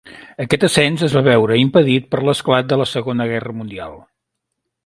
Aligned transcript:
Aquest 0.45 0.63
ascens 0.67 1.03
es 1.07 1.17
va 1.17 1.23
veure 1.27 1.59
impedit 1.65 2.09
per 2.15 2.23
l'esclat 2.31 2.73
de 2.73 2.83
la 2.83 2.91
Segona 2.97 3.29
Guerra 3.35 3.55
Mundial. 3.63 3.99